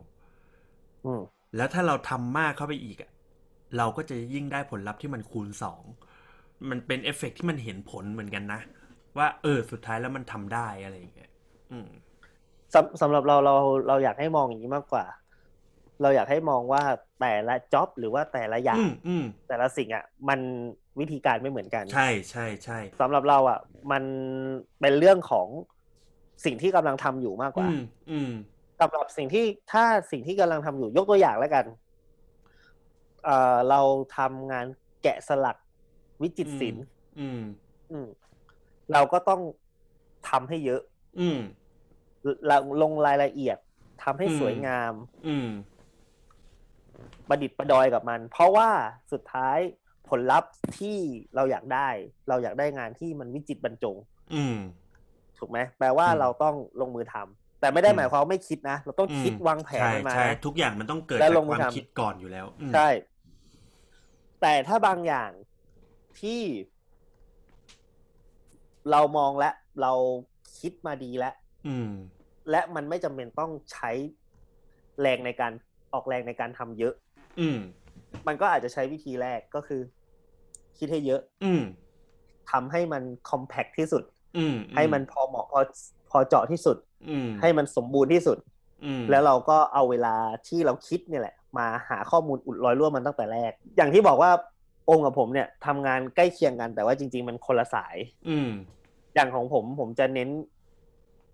[1.05, 3.11] อืมแล้วถ้าเราทำมากเข้าไปอีกอะ
[3.77, 5.83] เราก็จะยิ่งได้ผลลัพธ์ที่มันคูณสอง
[6.71, 8.61] มันเป็นเอฟเฟกต์ที่มันเห็นผลเหมือนกันนะ
[9.19, 11.31] ว่า เออ สุดท้ายแล้วมันทำได้อะไรอย่างเงี้ย
[11.73, 11.89] อืม
[12.75, 13.53] สำสำหรับเราเรา
[13.87, 15.05] เราอยากให้มองอย่างนี้มากกว่า
[16.05, 16.83] เราอยากให้มองว่า
[17.21, 20.41] แต่ละจ็อบหรือว่าแต่ละอย่าอืงมอืมแต่ละสิ่งอะมัน
[21.01, 23.59] วิธีการไม่เหมือนกัน ใช่ใช่ใช่สำหรับเราอะ
[23.93, 24.05] มัน
[24.81, 25.49] เป็นเรื่องของ
[26.45, 28.33] สิ่งที่กำลังทำอยู่มากกว่าอืมอืม
[28.81, 31.65] สำหรับสิ่งที่ถ้าสิ่งที่กำลังทำอยู่ยกตัวอย่างแล้วกัน
[33.25, 33.81] เอ่อเรา
[34.17, 34.67] ทำงาน
[35.03, 35.57] แกะสลัก
[36.23, 36.85] วิจิตรศิลป์
[37.21, 37.41] อืม
[37.91, 38.07] อืม
[38.93, 39.41] เราก็ต้อง
[40.31, 40.83] ทำให้เยอะ
[41.21, 41.39] อืม
[42.47, 43.59] เราลงรายละเอียด
[44.03, 44.93] ทำให้อืมสวยงาม
[45.27, 45.49] อืม
[47.29, 48.69] ประดิษฐ์ประดอยกับมัน เพราะว่า
[49.13, 49.59] สุดท้าย
[50.09, 50.99] ผลลัพธ์ที่
[51.37, 51.89] เราอยากได้
[52.29, 53.97] เราอยากได้งานที่มันวิจิตรบรรจง
[54.35, 54.57] อืม
[55.39, 62.89] ถูกไหมแปลว่าอืมเราต้องลงมือทำแต่ไม่ได้อืมหมายความว่าไม่คิดนะ เราต้องอืมคิดวางแผนใช่มันมาใช่นะทุกอย่างมันต้องเกิดแล้วจากลงมืคอวามทำคิดก่อนอยู่แล้วอืมใช่
[64.41, 65.31] แต่ถ้าบางอย่าง
[66.21, 66.41] ที่
[68.91, 69.93] เรามองและ เรา
[70.61, 71.35] คิดมาดีแล้ว
[71.69, 71.91] อืม
[72.51, 73.91] และมันไม่จำเป็นต้องใช้
[75.01, 75.53] แรงในการ
[75.95, 76.95] ออกแรงในการทำเยอะ
[77.41, 77.59] อืม
[78.27, 79.81] มันก็อาจจะใช้วิธีแรกก็คือ
[80.79, 81.63] คิดให้เยอะ อืม
[82.51, 84.03] ทำให้มันคอมแพคที่สุด
[84.37, 85.61] อืม ให้มันพอเหมาะพอ
[86.11, 86.77] พอเจาะที่สุด
[87.09, 88.39] อืม ให้มันสมบูรณ์ที่สุด
[88.85, 90.15] อืม แล้วเราก็เอาเวลา
[90.49, 94.31] ที่เราคิดเนี่ยแหละ มาหาข้อมูลอุดรอยรั่วมันตั้งแต่แรก อย่างที่บอกว่า
[94.91, 97.97] องค์กับผมเนี่ยทำงานใกล้เคียงกันแต่ว่าจริง ๆ มันคนละสาย
[98.29, 98.51] อืม
[99.15, 100.29] อย่างของผมผมจะเน้น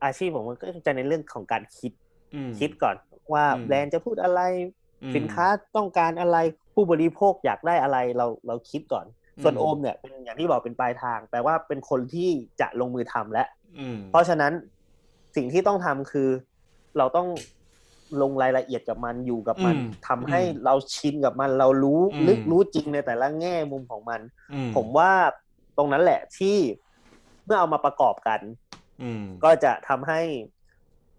[0.05, 1.93] อาชีพผมก็จะเน้นเรื่องของการคิด
[2.35, 2.97] อืมคิดก่อน
[3.35, 4.41] ว่าอืมแบรนด์จะพูดอะไร
[5.03, 6.37] อืมสินค้าต้องการอะไร
[6.75, 9.07] ผู้บริโภคอยากได้อะไรเราเราคิดก่อน
[9.43, 12.29] ส่วนอืมโอมเนี่ยเป็นอย่างที่บอกเป็นปลายทาง แปลว่าเป็นคนที่
[12.61, 14.53] จะลงมือทำแล้วอืมเพราะฉะนั้น
[15.37, 16.29] สิ่งที่ต้องทำคือ
[16.99, 17.29] เราต้อง
[18.23, 24.21] ลงรายละเอียดกับมันอยู่กับมันอืมทำให้อืมเราชินกับมันเรารู้อืมลึกรู้จริงในแต่ละแง่มุมของมัน
[24.53, 25.13] อืผมว่า
[25.77, 26.57] ตรงนั้นแหละที่
[27.45, 28.41] เมื่อเอามาประกอบกัน
[29.03, 30.21] อืมก็จะทำให้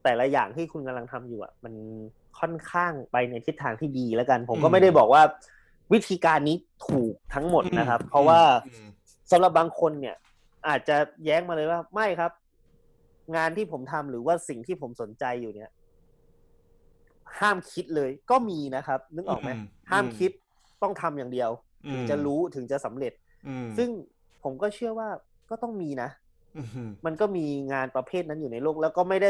[0.04, 1.74] แต่ละอย่างที่คุณกำลังทำอยู่อะมัน
[2.40, 5.24] ค่อนข้างไปในทิศทางที่ดีแล้วกัน ผมก็อืมไม่ได้บอกว่า
[5.94, 6.56] วิธีการนี้
[6.88, 8.90] ถูกทั้งหมดนะครับ เพราะว่าอืม
[9.32, 10.16] สำหรับบางคนเนี่ย
[10.68, 12.32] อาจจะแย้งมาเลยว่าไม่ครับ
[13.36, 15.70] งานที่ผมทำหรือว่าสิ่งที่ผมสนใจอยู่เนี่ย
[17.40, 20.32] ห้ามคิดเลย ก็มีนะครับ นึกออกไหมอืมห้ามคิด
[20.84, 21.50] ต้องทำอย่างเดียว
[21.86, 23.14] อืมถึงจะรู้ถึงจะสำเร็จ
[23.48, 23.90] อืมซึ่ง
[24.44, 25.10] ผมก็เชื่อว่า
[25.50, 26.10] ก็ต้องมีนะ
[26.58, 29.30] อืมมันก็มีงานประเภทนั้นอยู่ในโลก แล้วก็ไม่ได้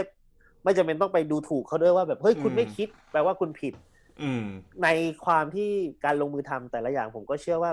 [0.63, 3.73] ไม่จำเป็นต้องไปดูถูกเขาด้วยว่าแบบเฮ้ยคุณอืมไม่คิด แปลว่าคุณผิด
[4.21, 4.43] อืม
[4.83, 4.87] ใน
[5.25, 5.69] ความที่
[6.05, 7.71] การลงมือทำแต่ละอย่างผมก็เชื่อว่า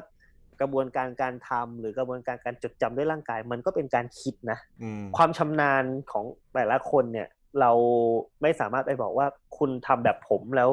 [0.60, 6.24] กระบวนการการทำหรือกระบวนการการจดจำด้วยร่างกาย มันก็เป็นการคิดนะอืมความชำนาญของ
[6.54, 7.28] แต่ละคนเนี่ย
[7.60, 7.72] เรา
[8.42, 9.26] ไม่สามารถไปบอกว่า
[9.58, 10.70] คุณทำแบบผมแล้ว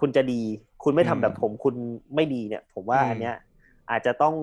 [0.00, 0.42] คุณจะดี
[0.84, 1.74] คุณไม่ทำแบบผมคุณ
[2.14, 3.34] ไม่ดีเนี่ย ผมว่าอืมอันเนี้ย
[3.90, 4.34] อาจจะต้อง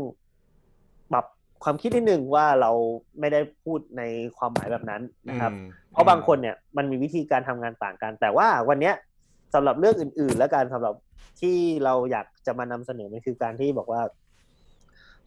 [1.13, 1.25] ปรับ
[1.63, 2.71] ความคิดนิดนึงว่าเรา
[3.19, 4.04] ไม่ได้พูดใน
[4.38, 8.95] ความหมายแบบนั้นนะครับอืมเพราะบางคนเนี่ยมันมีวิธีการทำงานต่างกัน แต่ว่าวันเนี้ย
[9.54, 10.95] สำหรับเรื่องอื่น ๆ แล้วกันสำหรับ
[11.41, 14.02] ที่เราอยากจะมานำเสนอมันคือการที่บอกว่า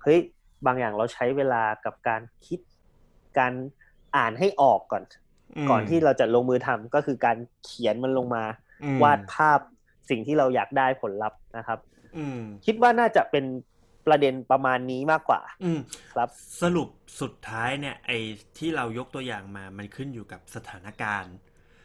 [0.03, 0.19] เฮ้ย
[0.67, 2.61] บางอย่างเราใช้เวลากับการคิด
[3.39, 3.53] การ
[4.17, 5.03] อ่านให้ออกก่อน
[5.65, 8.45] มก่อนที่เราจะลงมือทำก็คือการเขียนมันลงมา
[8.83, 9.61] อืมวาดภาพ
[10.11, 11.79] สิ่งที่เราอยากได้ผลลัพธ์นะครับ
[12.17, 13.45] อืมคิดว่าน่าจะเป็น
[14.07, 15.81] ประเด็นประมาณนี้มากกว่า อืม
[16.15, 16.29] ครับ
[16.63, 16.89] สรุป
[17.21, 18.19] สุดท้ายเนี่ย ไอ้
[18.59, 21.35] ที่เรายกตัวอย่างมา มันขึ้นอยู่กับสถานการณ์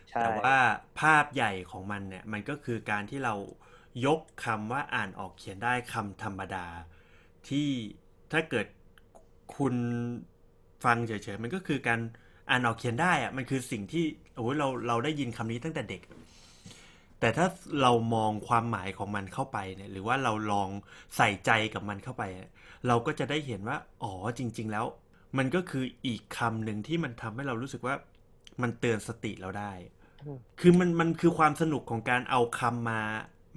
[0.09, 0.55] ใช่แต่ว่า
[0.99, 3.35] ภาพใหญ่ของมันเนี่ย มันก็คือการที่เรา
[4.05, 6.67] ยกคำว่าอ่านออกเขียนได้คำธรรมดา
[7.47, 7.69] ที่
[8.31, 8.67] ถ้าเกิด
[9.55, 9.75] คุณ
[10.83, 11.99] ฟังเฉยๆ มันก็คือการ
[12.49, 14.05] อ่านออกเขียนได้อะมันคือสิ่งที่
[14.35, 16.01] โอ้ยเราเราได้ยินคำนี้ตั้งแต่เด็ก
[17.19, 17.47] แต่ถ้า
[17.81, 20.69] เรามองความหมายของมันเข้าไปเนี่ยหรือว่าเราลอง
[21.17, 22.23] ใส่ใจกับมันเข้าไป
[22.87, 24.85] เราก็จะได้เห็นว่า อ๋อจริง ๆ แล้ว
[25.37, 27.95] มันก็คืออีกคำหนึ่งที่มันทำให้เรารู้สึกว่า
[28.61, 29.71] มันเตือนสติเราได้
[30.21, 33.01] อืมคือมันมันคือความสนุกของการเอาคำมา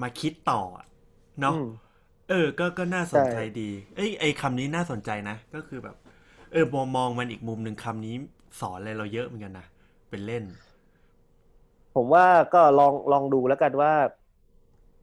[0.02, 0.86] มาคิดต่ออะ
[1.40, 1.66] เนาะอืม
[2.28, 5.96] เออ ก็ก็น่าสนใจใช่ดี เอ้ยไอคำนี้น่าสนใจนะ ก็คือแบบ
[6.52, 8.14] เออมองมองมันอีกมุมหนึ่งคำนี้
[8.60, 9.66] สอนอะไรเราเยอะเหมือนกันนะ
[10.10, 10.44] เป็นเล่น
[11.94, 13.92] ผมว่าก็ลองลองดูแล้วกันว่า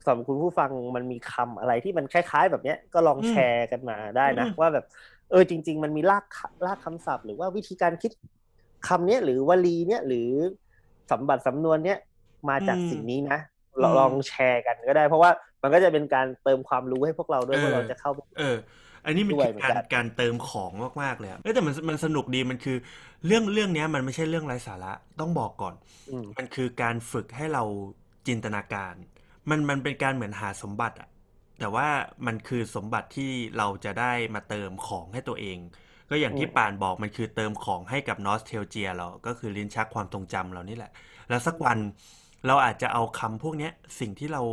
[0.05, 4.85] สำหรับคุณผู้ฟังมันมีคำอะไรที่มันคล้าย ๆ แบบเนี้ยก็ลองอืมแชร์กันมาได้นะอืมว่าแบบ
[5.29, 6.25] เออจริง ๆ มันมีราก
[6.65, 8.11] รากคำศัพท์ หรือว่าวิธีการคิด
[8.87, 10.29] คำเนี้ยหรือวลีเนี้ยหรือ
[11.11, 11.97] สำบัติสำนวนเนี้ย
[12.49, 13.39] มาจากสิ่งนี้นะ
[13.81, 18.57] ลองลองแชร์กันก็ได้ เพราะว่ามันก็จะเป็นการเติมความรู้ให้พวกเราด้วยว่าเราจะเข้าไปเออ
[19.05, 22.77] อันนี้มันด้วยคือเหมือนการกันการเติมของมากๆเลยอะเอ้ยแต่มันมันสนุกดีมันคือ
[23.25, 25.75] เรื่องเรื่องเนี้ยมันไม่ใช่เรื่องไร้สาระต้องบอกก่อน
[26.11, 27.63] อืมมันคือการฝึกให้เรา
[28.27, 28.93] จินตนาการ
[29.49, 31.09] มันมันเป็นการเหมือนหาสมบัติอะ
[31.59, 31.87] แต่ว่า
[32.25, 35.57] มันคือสมบัติที่เราจะได้มาเติมของให้ตัวเอง
[36.09, 40.91] ก็อย่างที่อืมป่านบอกมันคือเติมของให้กับนอสเทลเจียเราก็คือลิ้นชักความทรงจำเรานี่แหละ
[41.29, 41.77] แล้วสักวัน
[42.47, 44.43] เราอาจจะเอาคำพวกเนี้ยสิ่งที่เรา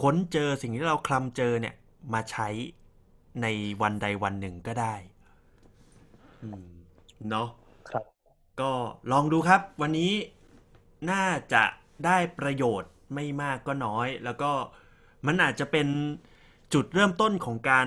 [0.00, 1.74] ค้นเจอสิ่งที่เราคลำเจอเนี่ย
[2.14, 2.48] มาใช้
[3.42, 3.46] ใน
[3.82, 4.94] วันใดวันหนึ่งก็ได้
[6.42, 6.64] อืม
[7.28, 7.48] เนาะ
[7.88, 8.26] ครับ
[8.60, 8.72] ก็
[9.12, 10.12] ลองดูครับ วันนี้
[11.10, 11.64] น่าจะ
[12.06, 14.52] ได้ประโยชน์ไม่มากก็น้อย แล้วก็
[15.26, 15.88] มันอาจจะเป็น
[16.74, 17.86] จุดเริ่มต้นของการ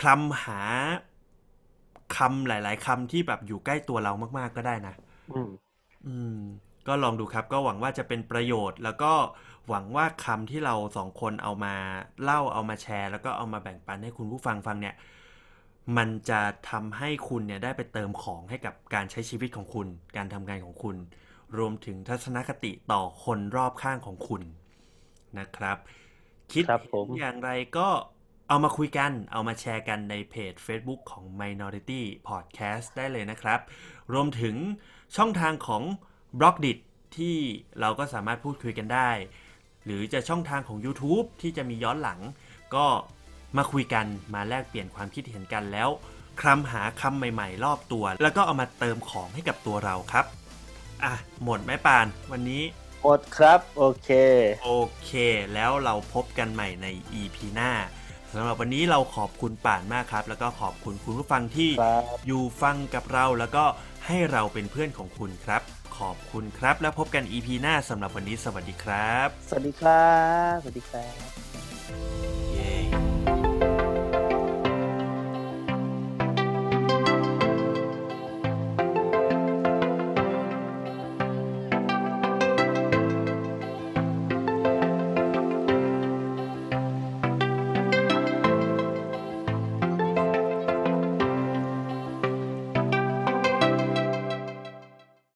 [0.00, 0.60] คลำหา
[2.16, 4.94] คำหลาย ๆคำที่แบบอยู่ใกล้ตัวเรามาก ๆ ก็ได้นะ
[5.30, 5.50] อืม
[6.06, 6.38] อืม
[6.86, 9.12] ก็ลองดูครับ ก็หวังว่าจะเป็นประโยชน์ แล้วก็
[9.70, 11.74] หวังว่าคำที่เราสองคนเอามา
[12.22, 14.94] เล่าเอามาแชร์ แล้วก็เอามาแบ่งปันให้คุณผู้ฟังฟังเนี่ย
[15.96, 20.96] มันจะทำให้คุณเนี่ยได้ไปเติมของให้กับการใช้ชีวิตของคุณ การทำงานของคุณ
[21.58, 24.42] รวมถึงทัศนคติต่อคนรอบข้างของคุณ
[25.38, 25.76] นะครับ
[26.52, 27.88] คิดครับผมเห็นอย่างไรก็
[28.48, 33.60] เอามาคุยกัน เอามาแชร์กันในเพจ Facebook ของ Minority Podcast ได้เลยนะครับ
[34.12, 34.54] รวมถึง
[35.16, 35.82] ช่องทางของ
[36.38, 36.78] b l o g d i t
[37.16, 37.36] ที่
[37.80, 39.10] เราก็สามารถพูดคุยกันได้
[39.84, 42.20] หรือจะช่องทางของ YouTube ที่จะมีย้อนหลัง
[42.74, 42.86] ก็
[43.56, 45.88] มาคุยกันมาแลกเปลี่ยนความคิดเห็นกันแล้ว
[46.40, 50.24] คลำหาคำใหม่ๆ รอบตัว แล้วก็เอามาเติมของให้กับตัวเราครับ
[51.04, 51.14] อะ
[51.44, 52.62] หมดไหมปาน วันนี้
[53.02, 54.10] หมดครับ โอเค
[54.64, 54.72] โอ
[55.04, 55.12] เค
[55.54, 56.86] แล้วเราพบกันใหม่ใน
[57.20, 57.72] EP หน้า
[58.34, 63.64] สำหรับวันนี้เราขอบคุณป่านมากครับ แล้วก็ขอบคุณคุณผู้ฟังที่ครับอยู่ฟังกับเราแล้วก็
[64.06, 65.62] ให้เราเป็นเพื่อนของคุณครับ
[66.00, 70.14] ขอบคุณครับ แล้วพบกัน EP หน้าสำหรับวันนี้สวัสดีครับ สวัสดีครั
[70.52, 71.49] บ สวัสดีครับ